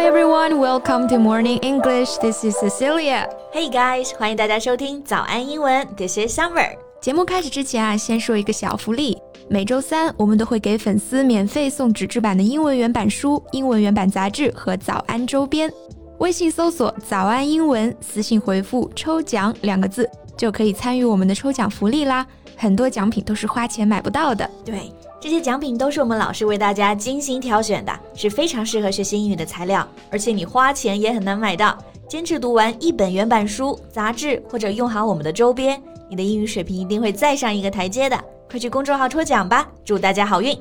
[0.00, 2.16] everyone, welcome to Morning English.
[2.22, 3.28] This is Cecilia.
[3.52, 5.86] Hey guys，欢迎大家收听早安英文。
[5.94, 6.70] This is Summer。
[7.02, 9.18] 节目开始之前啊，先说一个小福利。
[9.48, 15.70] 每周三我们都会给粉丝免费送纸质版的英文原版书、英文原版杂志和早安周边。
[16.18, 22.26] 微信搜索“早安英文”，私信回复“抽奖”两个字，就可以参与我们的抽奖福利啦。
[22.56, 24.48] 很多奖品都是花钱买不到的。
[24.64, 24.90] 对。
[25.20, 31.76] 这些奖品都是我们老师为大家精心挑选的，是非常适合学习英语的材料，而且你花钱也很难买到。
[32.08, 35.78] 坚持读完一本原版书、杂志，或者用好我们的周边，
[36.08, 38.18] 你的英语水平一定会再上一个台阶的。
[38.50, 40.58] 快去公众号抽奖吧，祝大家好运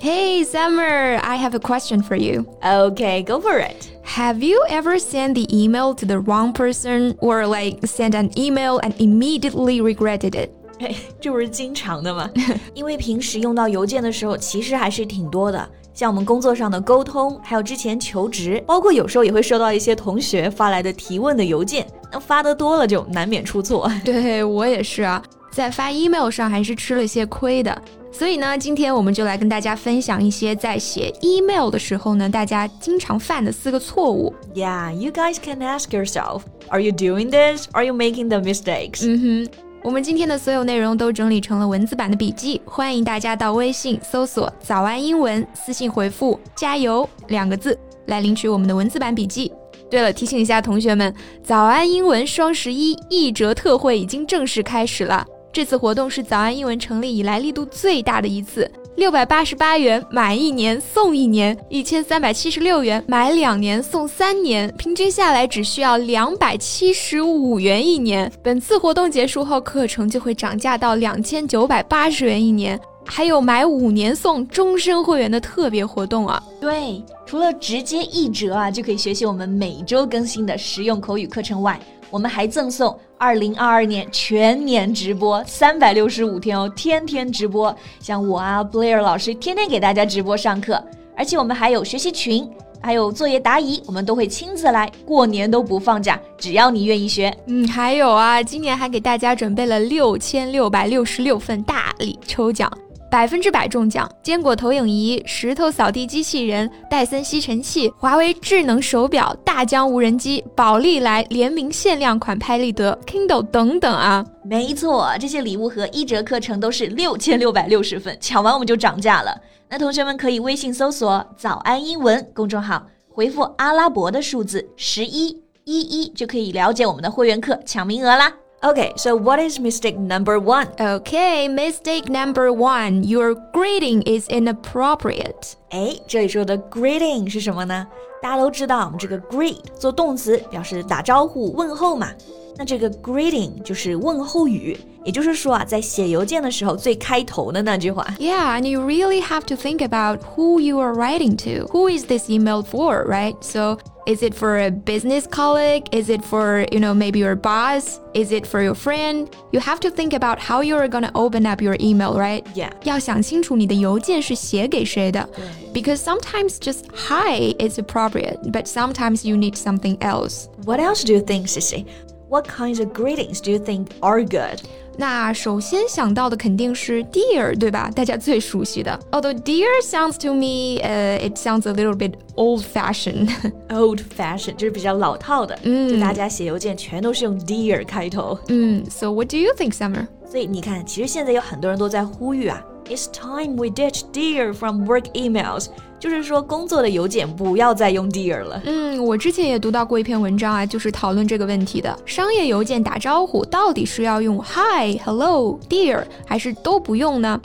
[0.00, 2.44] ！Hey Summer, I have a question for you.
[2.60, 3.86] Okay, go for it.
[4.04, 8.80] Have you ever sent the email to the wrong person or like sent an email
[8.80, 10.50] and immediately regretted it?
[11.20, 12.28] 这不是经常的吗？
[12.74, 15.68] 因为平时用到邮件的时候，其实还是挺多的。
[15.92, 21.86] 像我们工作上的沟通，还有之前求职，包括有时候也会收到一些同学发来的提问的邮件。
[22.10, 23.88] 那发的多了，就难免出错。
[24.04, 27.82] 对我也是啊，在发 email 上还是吃了些亏的。
[28.10, 34.32] 所以呢，今天我们就来跟大家分享一些在写 email 的时候呢，大家经常犯的四个错误。
[34.52, 37.66] Yeah, you guys can ask yourself, are you doing this?
[37.72, 39.04] Are you making the mistakes?
[39.04, 39.63] 嗯哼。
[39.84, 49.52] 我们今天的所有内容都整理成了文字版的笔记，欢迎大家到微信搜索“早安英文”，私信回复“加油”两个字来领取我们的文字版笔记。
[49.90, 55.22] 对了，提醒一下同学们，早安英文双十一一折特惠已经正式开始了。
[55.52, 58.68] 这次活动是早安英文成立以来力度最大的一次。
[58.96, 68.30] 六百八十八元买一年送一年，一千三百七十六元买两年送三年，平均下来只需要两百七十五元一年。
[68.40, 76.40] 本次活动结束后，课程就会涨价到两千九百八十元一年，还有买五年送终身会员的特别活动啊！
[76.60, 81.78] 对，除了直接一折啊就可以学习我们每周更新的实用口语课程外，
[82.14, 90.80] 我们还赠送二零二二年全年直播三百六十五天哦，天天直播，像我啊，Blair 老师天天给大家直播上课，
[91.16, 92.48] 而且我们还有学习群，
[92.80, 97.36] 还有作业答疑，我们都会亲自来，过年都不放假，只要你愿意学。
[97.48, 102.70] 嗯，还有啊，今年还给大家准备了六千六百六十六份大礼抽奖。
[103.14, 104.10] 百分之百中奖！
[104.24, 114.26] 坚果投影仪、石头扫地机器人、戴森吸尘器、华为智能手表、大疆无人机、宝利来联名限量款拍立得、Kindle 等等啊！
[114.42, 119.40] 没错，这些礼物和一折课程都是六千六百六十份，抢完我们就涨价了。
[119.68, 128.34] 那同学们可以微信搜索“早安英文”公众号，回复阿拉伯的数字十一一一，就可以了解我们的会员课抢名额啦。
[128.63, 130.67] Okay, so what is mistake number one?
[130.77, 133.03] Okay, mistake number one.
[133.03, 135.53] Your greeting is inappropriate.
[135.69, 137.87] 哎，这里说的 greeting 是什么呢？
[138.21, 142.09] 大家都知道，我们这个 greet 做动词表示打招呼、问候嘛。
[142.57, 148.05] 那这个 greeting 就是问候语，也就是说啊，在写邮件的时候最开头的那句话。
[148.19, 151.67] Yeah, and you really have to think about who you are writing to.
[151.71, 153.35] Who is this email for, right?
[153.39, 155.85] So is it for a business colleague?
[155.93, 158.01] Is it for, you know, maybe your boss?
[158.13, 159.29] Is it for your friend?
[159.53, 162.43] You have to think about how you're gonna open up your email, right?
[162.53, 162.71] Yeah.
[162.83, 165.29] 要想清楚你的邮件是写给谁的。
[165.73, 170.47] Because sometimes just hi is appropriate, but sometimes you need something else.
[170.65, 171.85] What else do you think, Sissy?
[172.33, 174.59] What kinds of greetings do you think are good?
[174.97, 177.89] 那首先想到的肯定是 dear，对吧？
[177.95, 178.99] 大家最熟悉的。
[179.11, 183.29] Although dear sounds to me, uh, it sounds a little bit old-fashioned.
[183.69, 188.37] Old-fashioned 就是比较老套的，嗯，就大家写邮件全都是用 dear 开头。
[188.49, 190.05] 嗯，So what do you think, Summer?
[190.29, 195.67] 所以你看，其实现在有很多人都在呼吁啊，It's time we ditch dear from work emails。
[196.04, 198.60] 就是说，工作的邮件不要再用 dear 了。
[198.66, 201.98] 嗯，我之前也读到过一篇文章啊，就是讨论这个问题的。
[202.04, 207.40] 商业邮件打招呼到底是要用 hi、hello、dear，还是都不用呢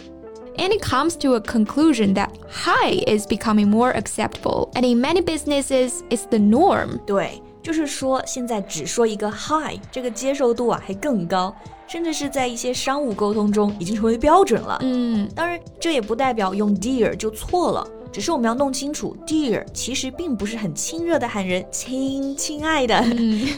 [0.58, 5.22] ？And it comes to a conclusion that hi is becoming more acceptable, and in many
[5.22, 7.00] businesses, it's the norm.
[7.06, 11.56] 对，就是说现在只说一个 hi，这个接受度啊还更高，
[11.88, 14.78] 甚至是在一些商务沟通中已经成为标准了。
[14.82, 17.88] 嗯，当然这也不代表用 dear 就错了。
[18.13, 23.05] 只是我们要弄清楚，dear 其实并不是很亲热的喊人亲亲爱的，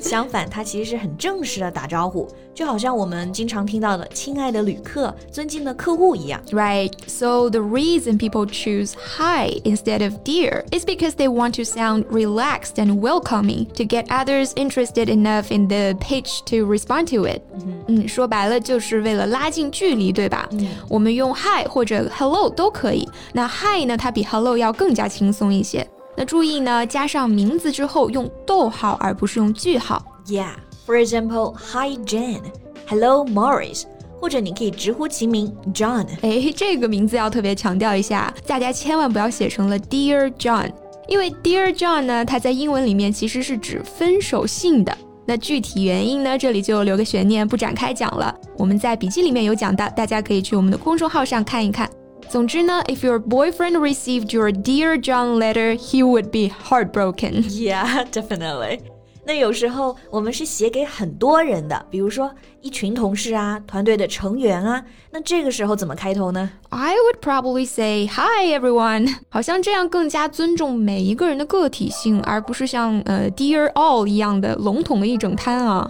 [0.01, 2.27] 相反，它其实是很正式的打招呼。
[2.55, 6.41] 就好像我们经常听到的“亲爱的旅客”、“尊敬的客户”一样。
[6.53, 6.91] Right.
[7.07, 12.07] So the reason people choose hi instead of dear is because they want to sound
[12.07, 17.43] relaxed and welcoming to get others interested enough in the pitch to respond to it.
[17.89, 20.49] 嗯，说白了就是为了拉近距离，对吧？
[20.53, 23.07] 嗯，我们用 hi 或者 hello 都可以。
[23.35, 25.88] 那 hi 呢，它比 hello 要更加轻松一些。
[26.18, 30.04] 那注意呢，加上名字之后用逗号，而不是用句号。
[30.28, 30.54] Yeah,
[30.86, 32.42] for example, Hi Jane,
[32.88, 33.84] Hello Morris，
[34.20, 36.06] 或者你可以直呼其名 John。
[36.22, 40.70] 哎，这个名字要特别强调一下，大家千万不要写成了 Dear John，
[41.08, 44.96] 因为 Dear John 呢，它在英文里面其实是指分手信的。
[45.26, 48.36] 那具体原因呢，这里就留个悬念，不展开讲了。
[48.58, 51.90] 我们在笔记里面有讲到，大家可以去我们的公众号上看一看。
[52.31, 57.45] 总之呢，If your boyfriend received your Dear John letter, he would be heartbroken.
[57.49, 58.81] Yeah, definitely.
[59.25, 66.49] 那有时候我们是写给很多人的，比如说一群同事啊，团队的成员啊，那这个时候怎么开头呢？
[66.69, 75.89] I would probably say hi everyone，好像这样更加尊重每一个人的个体性，而不是像呃 Dear all 一样的笼统的一整摊啊。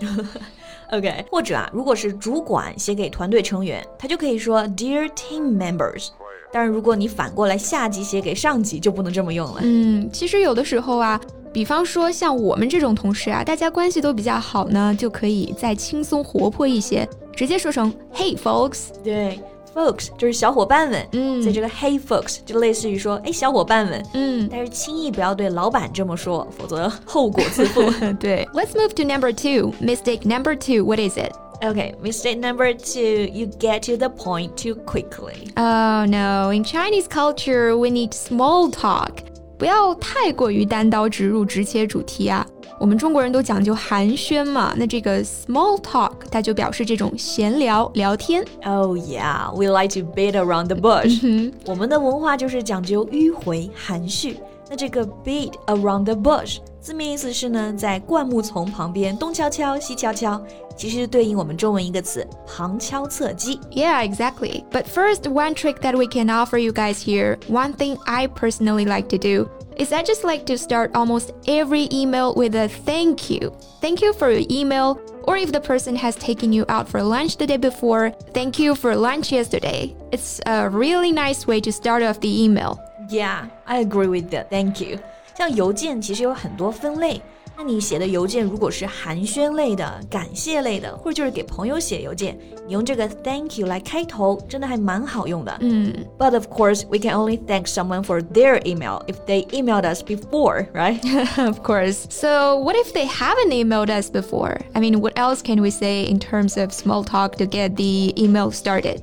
[0.93, 6.09] OK，或者啊，如果是主管写给团队成员，他就可以说 Dear team members。
[6.52, 9.62] 但是如果你反过来下级写给上级，就不能这么用了。
[9.62, 11.20] 嗯，其实有的时候啊，
[11.54, 18.90] 比方说像我们这种同事啊，大家关系都比较好呢，就可以再轻松活泼一些，直接说成 Hey folks。
[19.04, 19.40] 对
[19.74, 21.08] ，folks 就是小伙伴们。
[21.14, 24.06] 嗯，所以这个 Hey folks 就类似于说，哎，小伙伴们。
[24.14, 27.82] 嗯，但是轻易不要对老板这么说，否则后果自负。
[28.20, 29.74] 对，Let's move to number two.
[29.82, 30.84] Mistake number two.
[30.86, 31.32] What is it?
[31.63, 35.49] Okay, mistake number two, you get to the point too quickly.
[35.57, 39.25] Oh no, in Chinese culture, we need small talk.
[39.57, 42.47] 不要太过于单刀直入、直切主题啊。
[42.79, 48.45] 我们中国人都讲究寒暄嘛，那这个 small talk 它就表示这种闲聊、聊天。
[48.65, 51.51] Oh yeah, we like to beat around the bush.
[51.65, 54.37] 我们的文化就是讲究迂回、含蓄。
[54.71, 60.41] 那这个 beat around the bush 字面意思是呢，在灌木丛旁边东敲敲西敲敲，
[60.77, 63.59] 其实对应我们中文一个词旁敲侧击。
[63.73, 64.65] Yeah, exactly.
[64.71, 68.85] But first, one trick that we can offer you guys here, one thing I personally
[68.85, 73.31] like to do is I just like to start almost every email with a thank
[73.31, 73.53] you.
[73.81, 74.99] Thank you for your email.
[75.25, 78.77] Or if the person has taken you out for lunch the day before, thank you
[78.77, 79.97] for lunch yesterday.
[80.13, 82.79] It's a really nice way to start off the email.
[83.11, 84.49] Yeah, I agree with that.
[84.49, 84.99] Thank you.
[85.37, 87.21] 像邮件其实有很多分类，
[87.59, 95.55] 那你写的邮件如果是寒暄类的、感谢类的，或者就是给朋友写邮件，你用这个 thank you 来开头，真的还蛮好用的。
[95.61, 100.69] 嗯，But of course, we can only thank someone for their email if they emailed us before,
[100.73, 100.99] right?
[101.47, 102.07] of course.
[102.09, 104.59] So, what if they haven't emailed us before?
[104.75, 108.15] I mean, what else can we say in terms of small talk to get the
[108.17, 109.03] email started?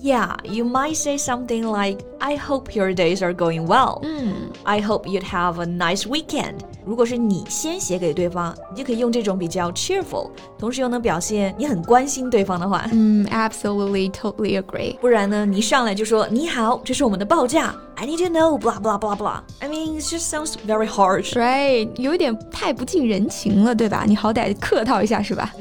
[0.00, 4.00] Yeah, you might say something like, I hope your days are going well.
[4.04, 4.56] Mm.
[4.64, 6.64] I hope you'd have a nice weekend.
[6.88, 12.88] 如果是你先写给对方，你就可以用这种比较 cheerful，同时又能表现你很关心对方的话。
[12.92, 14.96] 嗯，absolutely, totally agree.
[14.96, 17.74] 不然呢，你上来就说你好，这是我们的报价。
[17.96, 19.42] I need to know blah blah blah blah.
[19.58, 21.34] I mean, it just sounds very harsh.
[21.34, 24.04] Right，有一点太不近人情了，对吧？
[24.06, 25.52] 你好歹客套一下是吧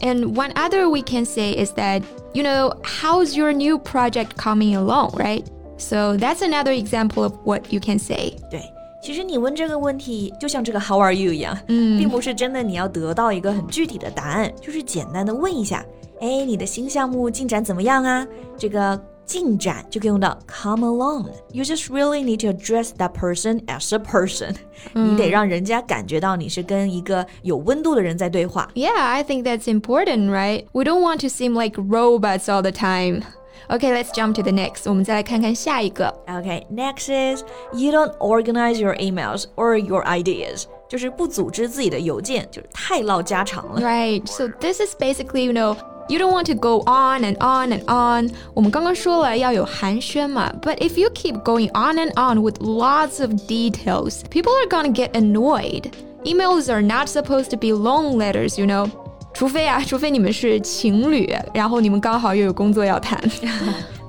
[0.00, 2.02] ？And one other we can say is that
[2.32, 5.44] you know how's your new project coming along, right?
[5.78, 8.34] So that's another example of what you can say.
[8.50, 8.62] 对。
[9.01, 15.85] 其实你问这个问题，就像这个 How are you 一样，嗯，并不是真的你要得到一个很具体的答案，就是简单的问一下，
[16.19, 18.27] 哎，你的新项目进展怎么样啊？
[18.57, 24.55] 这个进展就可以用到 come along。You just really need to address that person as a person。
[24.93, 28.69] 你得让人家感觉到你是跟一个有温度的人在对话。
[28.73, 30.65] Yeah, I think that's important, right?
[30.71, 33.21] We don't want to seem like robots all the time.
[33.69, 34.89] Okay, let's jump to the next.
[34.89, 36.13] 我们再来看看下一个。
[36.27, 40.63] Okay, next is you don't organize your emails or your ideas.
[40.87, 43.81] 就是不组织自己的邮件，就是太唠家常了。
[43.81, 44.25] Right.
[44.25, 45.75] So this is basically, you know,
[46.07, 48.31] you don't want to go on and on and on.
[48.53, 54.93] 我们刚刚说了要有寒暄嘛，but if you keep going on and on with lots of details, people are gonna
[54.93, 55.91] get annoyed.
[56.23, 58.89] Emails are not supposed to be long letters, you know.
[59.34, 63.20] 除非啊，除非你们是情侣，然后你们刚好又有工作要谈。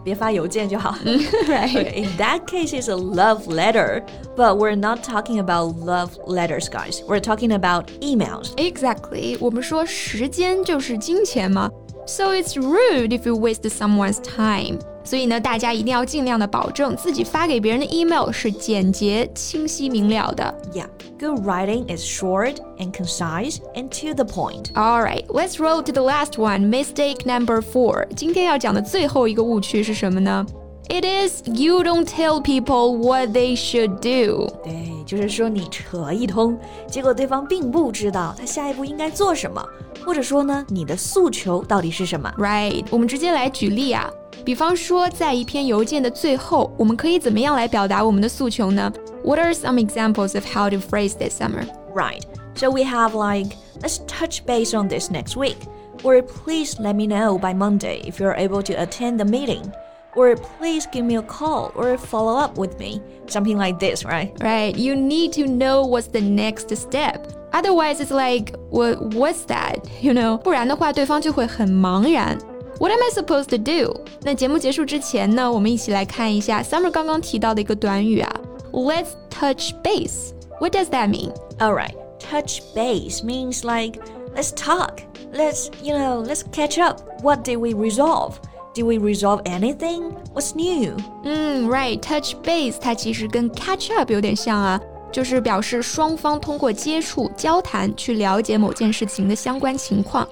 [0.03, 0.93] 别发邮件就好。
[1.47, 1.71] right.
[1.71, 4.03] Okay, in that case, it's a love letter,
[4.35, 7.01] but we're not talking about love letters, guys.
[7.07, 8.53] We're talking about emails.
[8.57, 9.37] Exactly.
[9.39, 11.69] 我们说时间就是金钱嘛
[12.06, 14.78] ，so it's rude if you waste someone's time.
[15.04, 20.54] 所以呢，大家一定要尽量的保证自己发给别人的 email 是简洁、清晰、明了的。
[20.74, 24.70] Yeah, good writing is short and concise and to the point.
[24.74, 26.68] All right, let's roll to the last one.
[26.68, 28.06] Mistake number four.
[28.14, 30.44] 今天要讲的最后一个误区是什么呢？
[30.90, 34.48] It is you don't tell people what they should do.
[34.62, 39.64] 对， 就是说你扯一通，结果对方并不知道他下一步应该做什么，
[40.04, 42.32] 或者说呢，你的诉求到底是什么。
[42.38, 44.10] Right，我们直接来举例啊。
[44.44, 48.92] 比方说，在一篇邮件的最后，我们可以怎么样来表达我们的诉求呢？
[49.24, 51.66] What are some examples of how to phrase this summer?
[51.94, 52.22] Right.
[52.54, 55.56] So we have like, let's touch base on this next week.
[56.02, 59.72] Or please let me know by Monday if you're able to attend the meeting.
[60.16, 63.00] Or please give me a call or follow up with me.
[63.26, 64.32] Something like this, right?
[64.40, 64.74] Right.
[64.76, 67.28] You need to know what's the next step.
[67.52, 69.86] Otherwise, it's like, what, what's that?
[70.00, 70.38] You know?
[70.38, 72.36] 不然的话，对方就会很茫然。
[72.80, 74.00] What am I supposed to do？
[74.22, 78.40] 那节目结束之前呢，我们一起来看一下 Summer 刚刚提到的一个短语啊，
[78.72, 80.32] Let's touch base.
[80.60, 81.32] What does that mean?
[81.58, 84.00] Alright, touch base means like
[84.34, 85.00] let's talk.
[85.32, 87.00] Let's, you know, let's catch up.
[87.22, 88.40] What did we resolve?
[88.73, 90.15] Did we resolve anything?
[90.33, 90.95] What's new?
[91.23, 100.27] 嗯，Right，touch base 它其实跟 catch up 有点像啊，就是表示双方通过接触、交谈去了解某件事情的相关情况。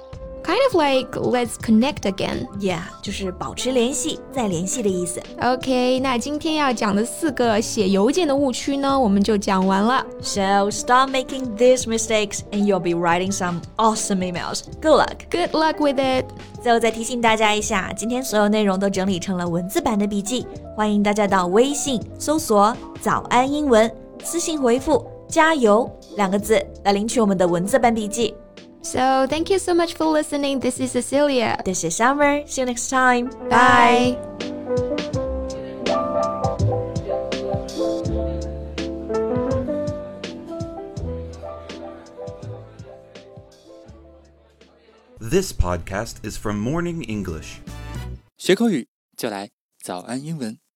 [0.52, 2.46] Kind of like let's connect again.
[2.60, 5.22] Yeah，就是保持联系，再联系的意思。
[5.42, 10.06] OK，那今天要讲的四个写邮件的误区呢，我们就讲完了。
[10.22, 14.64] So stop making these mistakes, and you'll be writing some awesome emails.
[14.82, 15.20] Good luck.
[15.32, 16.26] Good luck with it.
[16.62, 23.90] 最后再提醒大家一下，今天所有内容都整理成了文字版的笔记，欢迎大家到微信搜索“早安英文”，
[24.22, 28.34] 私信回复“加油”两个字来领取我们的文字版笔记。
[28.83, 30.61] So thank you so much for listening.
[30.61, 31.61] This is Cecilia.
[31.65, 32.47] This is Summer.
[32.47, 33.31] See you next time.
[33.49, 34.17] Bye.
[45.19, 47.61] This podcast is from Morning English.
[48.39, 48.87] 学口语
[49.17, 49.51] 就来
[49.83, 50.67] 早安英文。